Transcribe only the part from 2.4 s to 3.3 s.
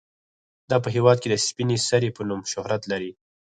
شهرت لري.